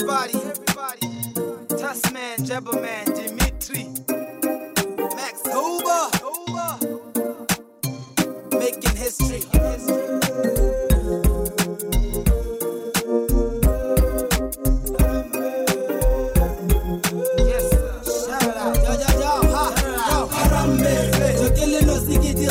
[0.00, 1.06] everybody, everybody.
[1.68, 3.84] Tasman, Jabberman, Dimitri,
[5.14, 6.08] Max Huber,
[8.58, 9.42] making history.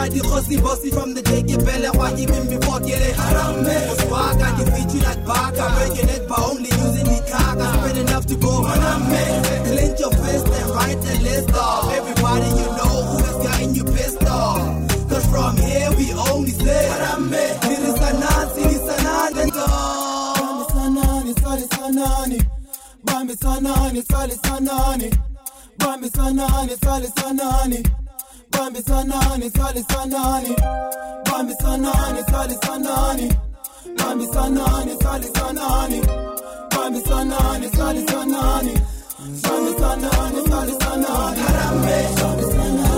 [0.00, 3.74] Khadi bossy from the day gebele kwa even before kele harambe.
[4.00, 5.68] Swagga you feet you like baka.
[5.76, 6.89] Breaking it by only using
[9.08, 11.48] Clench your fist and write list.
[11.98, 14.20] Everybody you know who has gotten you pissed
[15.30, 17.44] from here we only say harambe.
[17.60, 18.56] Tirisanan,
[19.42, 19.52] and
[20.70, 21.66] Sanani, sanani,
[23.36, 24.36] sanani, sanani,
[26.80, 27.80] sanani, sanani,
[28.52, 30.52] bambi sanani, sali sanani,
[31.26, 33.28] bambi sanani, sali sanani,
[33.96, 36.00] bambi sanani, sali sanani,
[36.70, 38.74] bambi sanani, sali sanani,
[39.42, 42.89] bambi sanani, sali sanani, harambe, bambi sanani,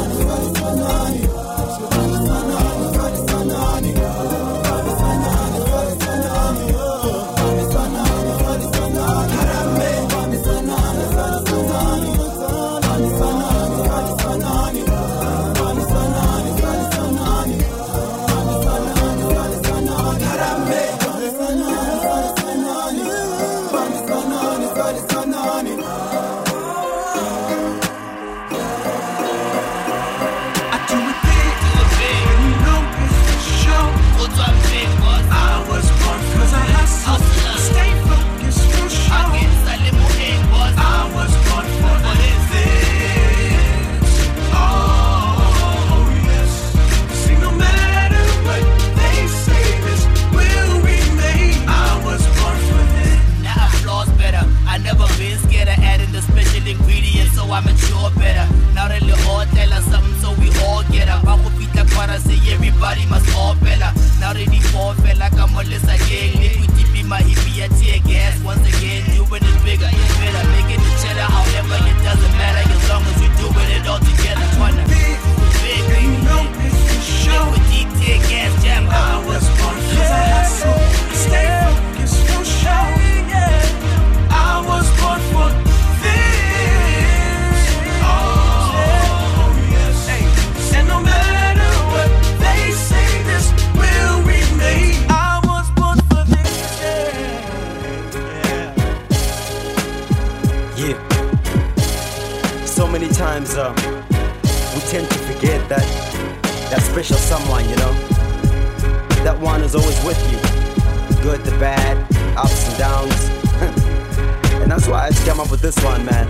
[115.63, 116.27] this one, man.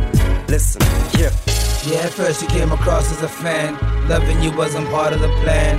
[0.46, 0.82] Listen,
[1.16, 1.32] here.
[1.84, 3.74] Yeah, at first you came across as a fan.
[4.06, 5.78] Loving you wasn't part of the plan.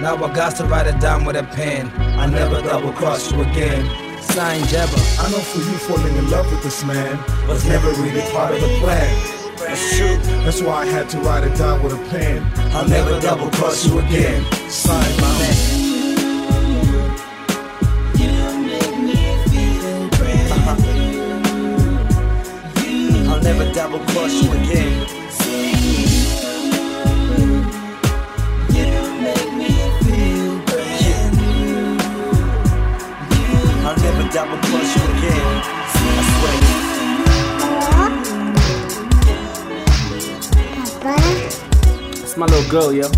[0.00, 1.90] Now I got to write it down with a pen.
[1.98, 3.84] I never double cross you again.
[4.22, 5.24] Sign Jabba.
[5.24, 8.60] I know for you falling in love with this man was never really part of
[8.60, 9.44] the plan.
[9.58, 10.16] That's true.
[10.44, 12.48] That's why I had to write it down with a pen.
[12.74, 14.44] I'll never double cross you again.
[14.70, 15.83] Sign my man.
[23.94, 25.06] Never double cross you again.
[33.86, 35.62] I'll never double cross you again.
[35.96, 36.56] I swear.
[42.22, 43.08] It's my little girl, yo.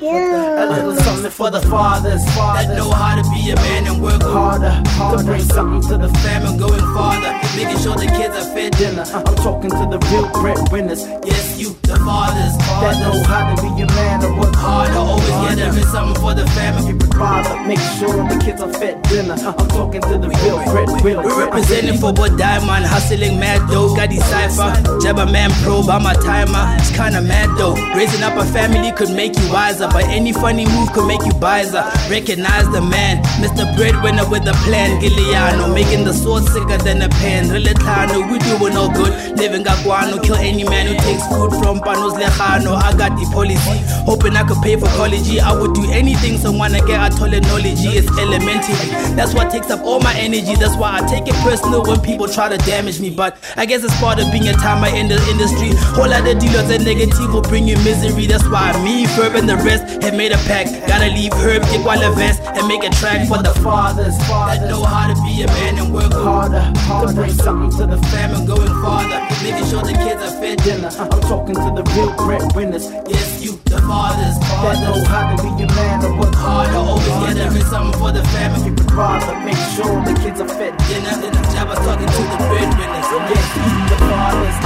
[0.00, 0.66] A
[1.14, 4.74] something for the fathers that know how to be a man and work harder
[5.16, 7.32] to bring something to the family going farther.
[7.56, 9.04] Making sure the kids are fed dinner.
[9.14, 11.06] I'm talking to the real breadwinners.
[11.24, 14.98] Yes, you, the fathers that know how to be a man and work harder.
[14.98, 16.98] Always get there is something for the family.
[17.14, 19.36] Father, make sure the kids are fed dinner.
[19.38, 21.24] I'm talking to the real breadwinners.
[21.24, 23.94] We're representing for what diamond, hustling mad dough.
[23.94, 26.74] Got the cipher, Jabba man probe, I'm a timer.
[26.78, 27.74] It's kinda mad though.
[27.94, 31.34] Raising up a family could make you wiser, but any funny move could make you
[31.40, 31.78] wiser.
[31.78, 33.64] Uh, recognize the man, Mr.
[33.76, 35.00] Breadwinner with a plan.
[35.00, 37.46] Giuliano, making the sword sicker than a pen.
[37.48, 39.12] Reletano, we doing all good.
[39.38, 42.76] Living Gaguano, kill any man who takes food from Panos Lejano.
[42.76, 45.28] I got the policy, hoping I could pay for college.
[45.38, 47.80] I would do anything someone to get a taller knowledge.
[47.84, 48.74] It's elementary.
[49.14, 50.54] That's what takes up all my energy.
[50.56, 53.10] That's why I take it personal when people try to damage me.
[53.10, 55.70] But I guess it's part of being a timer in the industry.
[55.94, 58.26] Whole lot of dealers and negative will bring you misery.
[58.26, 60.70] That's why me, Ferb, and the rest have made a pact.
[60.94, 61.82] Gotta leave Herb, get
[62.14, 65.74] vest, and make a track for the fathers, that know how to be a man
[65.82, 69.90] and work harder, harder to bring something to the family going farther, making sure the
[69.90, 70.94] kids are fed dinner.
[70.94, 72.86] I'm talking to the real breadwinners.
[73.10, 76.78] Yes, you, the fathers, fathers that know how to be a man and work harder.
[76.78, 78.62] Always get there something for the family.
[78.62, 81.10] Keep it father, make sure the kids are fed dinner.
[81.18, 83.08] Then I'm Jabba talking to the breadwinners.
[83.34, 84.58] Yes, you, the fathers.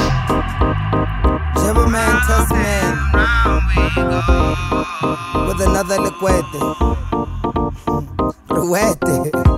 [1.56, 3.37] Jabba man, test man.
[5.46, 6.60] With another liquete.
[8.48, 9.57] Ruete.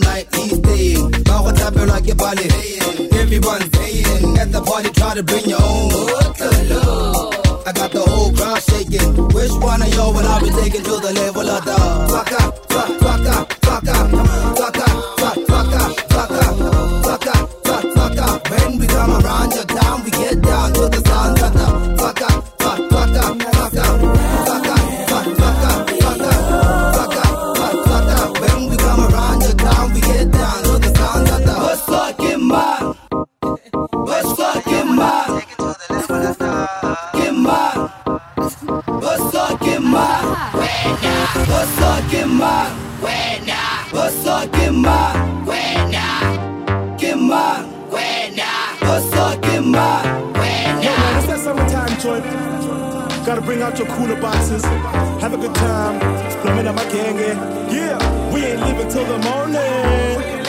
[1.73, 2.47] Power tapping like your body.
[3.13, 4.37] Everyone's paying.
[4.37, 5.91] At the party, try to bring your own.
[7.65, 9.27] I got the whole crowd shaking.
[9.29, 11.75] Which one of y'all will I be taking to the level of the
[12.09, 13.60] fuck up, fuck, fuck up,
[53.31, 54.61] Gotta bring out your cooler boxes,
[55.21, 55.99] have a good time,
[56.41, 57.17] blow up my gang,
[57.71, 58.33] yeah.
[58.33, 60.40] We ain't leaving till the morning.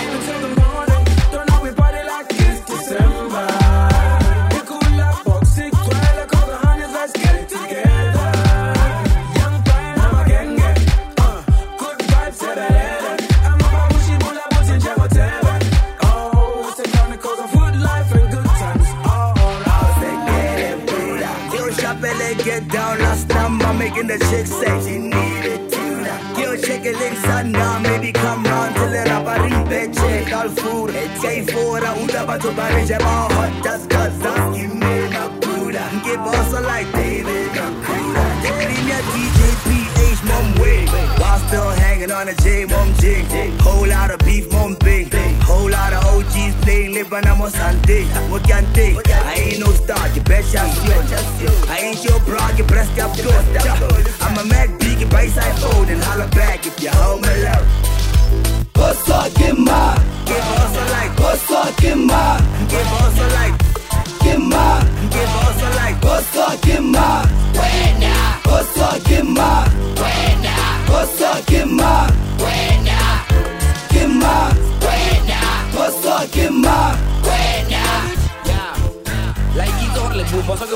[24.09, 26.15] The chick say she need it tuna.
[26.41, 30.91] Yo, check it links now, maybe come round till the rapper rimpe check all food.
[31.21, 35.29] Say for a uda ba to bari jama hot just cause I'm give me my
[35.41, 35.85] Buddha.
[36.05, 38.25] Give us a like David Nakuda.
[38.43, 40.87] Leave me a DJ PH mom way.
[41.19, 43.27] While still hanging on a J mom jig.
[43.61, 44.11] Whole lot
[47.13, 48.05] playing live on a Sunday.
[48.31, 48.97] What can take?
[49.11, 50.61] I ain't no star, you bet you
[51.69, 54.09] I ain't your bra, you breast up good.
[54.23, 57.69] I'm a Mac B, get by side fold and holla back if you're home alone.
[58.77, 59.29] What's up,
[59.59, 60.01] my?
[60.25, 61.13] Give us a like.
[61.21, 62.82] What's up, get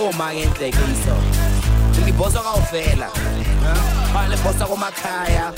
[0.07, 1.17] let move, what's up, go my end, like so.
[2.03, 3.11] ngibhosa kawuvela
[4.13, 5.53] fana libhosa komakhaya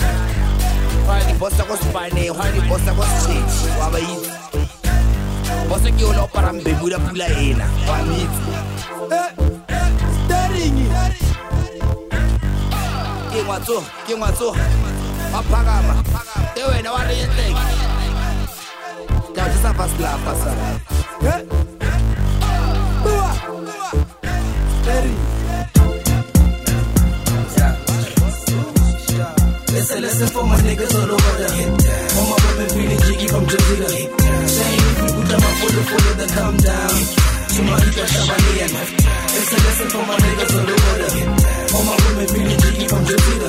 [1.06, 4.30] fana libhosa kosibane fana libhosa kosithetshi waba yithi
[5.68, 8.42] bose ke yona opara mbemula pula ena wanitse
[9.12, 9.32] eh,
[10.24, 10.88] staringi
[13.32, 14.56] ke ngwatso ke ngwatso.
[15.32, 16.04] Waphakama.
[16.54, 17.54] Te wena wa reyetleke
[19.34, 21.77] tawuthisa fasilapha sa
[24.88, 25.28] Staringi
[29.68, 31.48] Listen, listen for my niggas all over the
[32.16, 35.70] All my women feeling jiggy from Jersey to Saying if we put them up for
[35.76, 36.96] the full then come down
[37.52, 38.70] To my hita Shabalian
[39.34, 41.10] Listen, listen for my niggas all over the
[41.74, 43.48] All my women feeling jiggy from Jersey to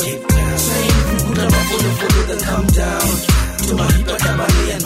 [0.68, 3.08] Saying if we put them up for the full then come down
[3.64, 4.82] To my hita Shabalian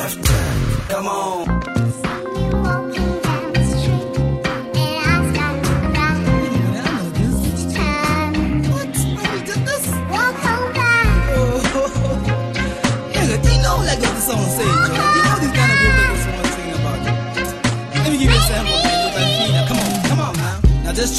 [0.89, 1.62] Come on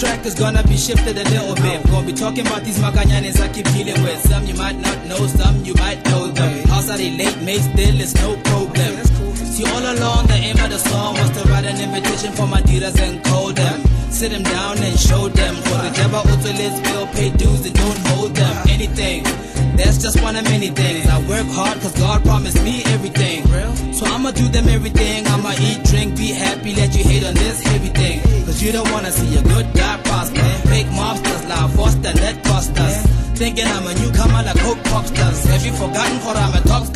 [0.05, 1.83] track is gonna be shifted a little bit.
[1.91, 4.21] Gonna be talking about these macanyanes I keep dealing with.
[4.31, 6.53] Some you might not know, some you might know them.
[6.71, 8.93] Are they late, mate, still it's no problem.
[9.55, 12.61] See, all along, the aim of the song was to write an invitation for my
[12.61, 13.79] dealers and call them.
[14.11, 15.55] Sit them down and show them.
[15.67, 18.55] For the Jabba Auto let's bill, pay dues and don't hold them.
[18.69, 19.23] Anything.
[19.79, 21.07] That's just one of many things.
[21.09, 23.41] I work hard cause God promised me everything.
[23.95, 25.27] So I'ma do them everything.
[25.27, 28.24] I'ma eat, drink, be happy, let you hate on this heavy thing.
[28.65, 30.41] You don't wanna see a good guy prosper.
[30.71, 32.97] Fake mobsters, loud foster, net busters.
[33.37, 35.45] Thinking I'm a newcomer like Coke Popsters.
[35.53, 36.94] Have you forgotten what I'm a top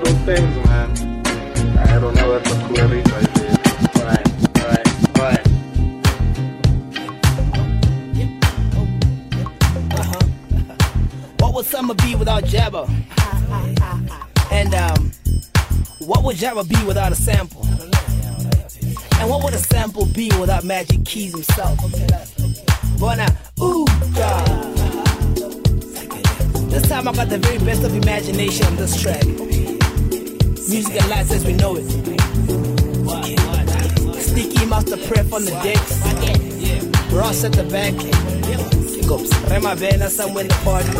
[0.00, 0.90] things, man.
[1.78, 2.74] I don't know, that's a cool.
[11.38, 12.88] What would summer be without Jabba?
[14.50, 15.12] And um,
[16.00, 17.64] what would Jabba be without a sample?
[19.20, 21.78] And what would a sample be without Magic Keys himself?
[23.60, 24.46] Ooh, God.
[26.70, 29.22] This time I got the very best of imagination on this track.
[30.68, 31.84] Music and lights as we know it.
[34.20, 36.00] Sneaky Master Prep on the decks.
[37.12, 37.94] Ross at the back.
[39.06, 39.30] Gops.
[39.50, 40.90] Rema Vena somewhere in the party.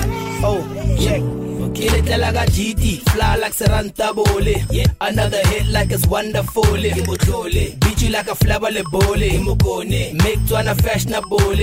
[0.45, 0.63] Oh,
[1.01, 1.44] check.
[1.75, 4.55] Get it like a GT, fly like Saranta Bole.
[5.01, 6.63] Another hit like it's wonderful.
[6.73, 9.17] Beat you like a flower le bole.
[9.17, 11.55] Make Twana fashionable.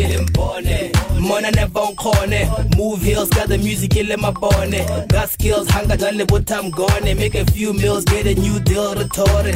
[1.20, 2.46] Mona never on corner.
[2.78, 5.10] Move hills, got the music in my bonnet.
[5.10, 7.04] Got skills, hanga dale what I'm gone.
[7.04, 9.54] Make a few meals, get a new deal retore.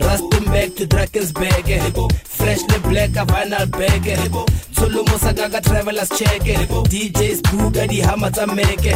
[0.00, 2.12] Rustin back to Drakensberg.
[2.26, 4.02] Freshly black, a vinyl bag.
[4.74, 6.42] Tulumo sagaga travelers check.
[6.42, 8.94] DJs Buga di hamata make.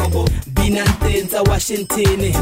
[0.73, 2.33] Binantenza Washington.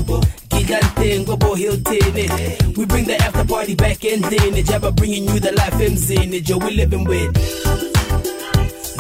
[0.51, 2.75] Gigantengo Bo Hilton.
[2.77, 4.55] We bring the after party back in then.
[4.63, 6.41] Jabba bringing you the life MZ.
[6.45, 7.35] Joe we living with.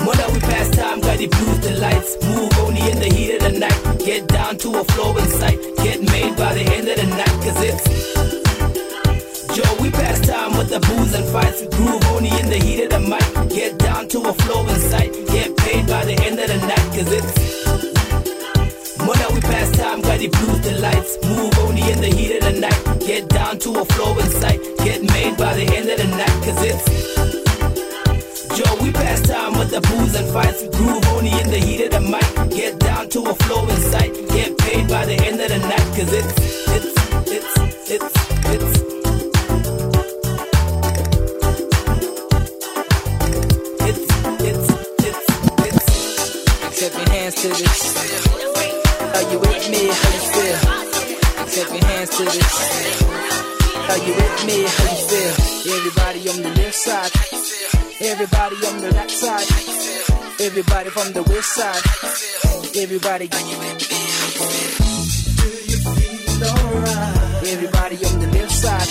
[0.02, 2.16] More than we pass time, got the blues, the lights.
[2.26, 3.98] Move only in the heat of the night.
[4.04, 5.58] Get down to a flow in sight.
[5.76, 7.84] Get made by the end of the night, cause it's.
[9.54, 11.60] Joe, we pass time with the booze and fights.
[11.60, 13.50] We groove only in the heat of the mic.
[13.50, 15.12] Get down to a flow in sight.
[15.28, 17.99] Get paid by the end of the night, cause it's.
[19.10, 21.18] More than we pass time, got the blues, the lights.
[21.24, 23.00] Move only in the heat of the night.
[23.00, 24.60] Get down to a flow in sight.
[24.84, 26.84] Get made by the end of the night, cause it's.
[28.56, 30.62] Joe, we pass time with the booze and fights.
[30.76, 32.50] Groove only in the heat of the mic.
[32.54, 34.14] Get down to a flow in sight.
[34.28, 36.32] Get paid by the end of the night, cause it's,
[36.76, 36.99] it's,
[60.60, 61.84] Everybody from the west side.
[62.76, 63.30] Everybody.
[67.48, 68.88] Everybody on the left side.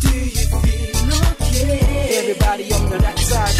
[0.00, 2.16] Do you feel okay?
[2.20, 3.56] Everybody on the right side.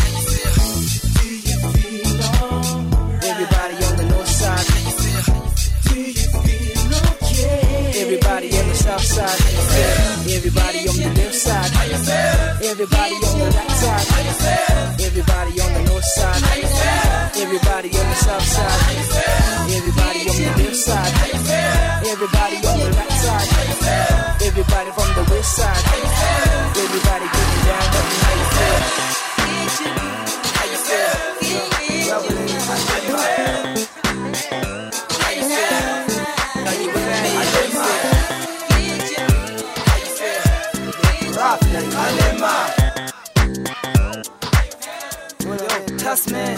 [3.29, 4.67] Everybody on the north side.
[5.85, 7.93] Do you feel okay?
[8.00, 9.41] Everybody on the south side.
[10.33, 11.73] Everybody on the left side.
[12.65, 14.07] Everybody on the right side.
[14.99, 16.75] Everybody on the north side.
[17.47, 19.71] Everybody on the south side.
[19.71, 21.15] Everybody on the left side.
[22.05, 24.43] Everybody on the right side.
[24.43, 25.85] Everybody from the west side.
[26.75, 27.87] Everybody getting down.
[28.25, 30.25] How you feel?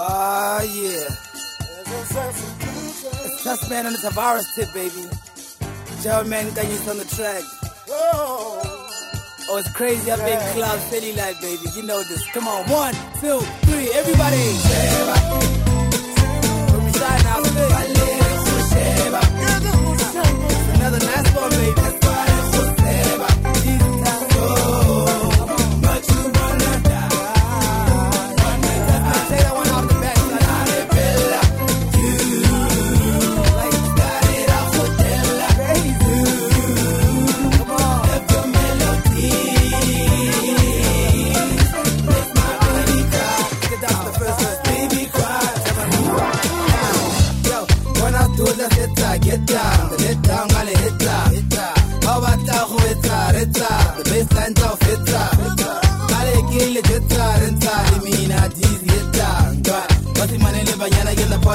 [0.00, 1.08] Ah, yeah.
[3.24, 5.10] It's just Man on the Tavares tip, baby.
[6.02, 7.42] Joe Man got you on the track.
[7.88, 8.62] Whoa.
[9.50, 10.08] Oh, it's crazy.
[10.12, 11.66] I've been club city life, baby.
[11.74, 12.24] You know this.
[12.30, 14.54] Come on, one, two, three, everybody.
[20.78, 21.67] Another nice one, baby.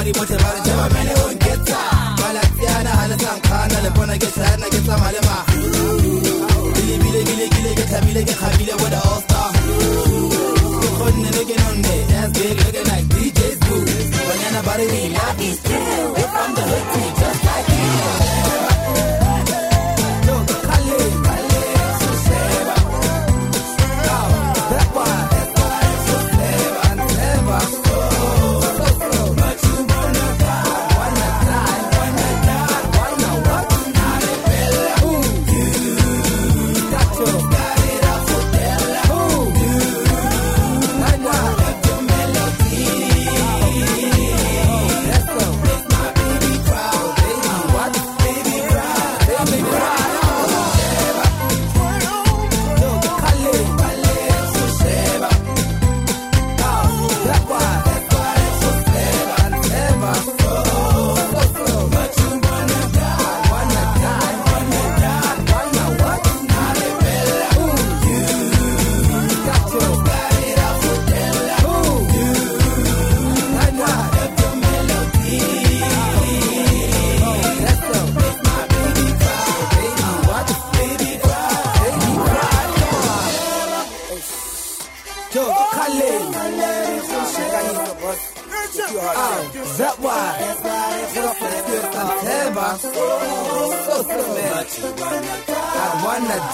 [0.04, 1.78] mari mote bar jama mene on getta
[2.20, 5.36] malati ana halatan kana le bona getta ana getta malama
[6.76, 9.13] bile bile bile bile getta bile getta bile wada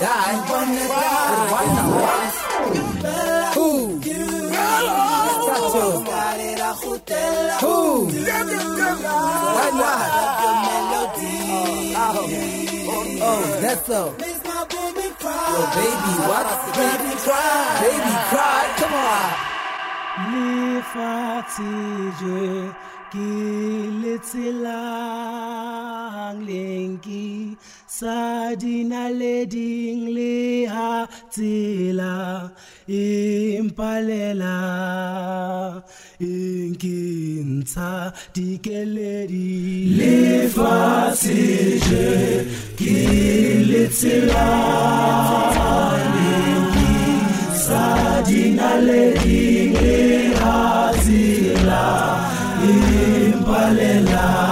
[0.00, 0.32] die.
[3.54, 3.68] Who?
[7.60, 8.08] Who?
[9.56, 10.08] Why not?
[12.92, 14.14] Oh, oh, that's so.
[15.50, 16.46] Yo, baby, what?
[16.74, 17.78] Baby cry.
[17.80, 18.62] Baby cry.
[18.78, 19.50] Come on
[23.12, 23.30] ke
[24.02, 24.70] letselang
[26.46, 30.94] leng ke sa dinaleding le ha
[31.34, 32.50] tsela
[32.86, 34.58] empalela
[36.20, 36.32] e
[36.70, 37.92] nkentsha
[38.34, 39.50] dikeledi.
[39.98, 41.42] Lefatshe
[41.86, 42.08] je
[42.78, 42.98] ke
[43.70, 45.20] letselang
[48.86, 49.59] leng ke
[53.70, 54.49] Hallelujah.